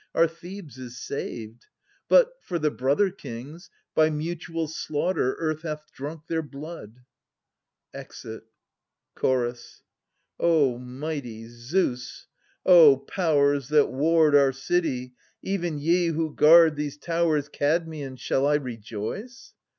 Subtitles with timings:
[0.15, 1.67] Our Thebes is saved;
[2.09, 7.01] but, for the brother kings, .820 By mutual slaughter earth hath drunk their blood.
[7.93, 8.41] \ExiU
[9.13, 9.83] Chorus.
[10.39, 12.25] O mighty Zeus,
[12.65, 18.55] O Powers that ward Our city, even ye who guard These towers Kadmeian, Shall I
[18.55, 19.53] rejoice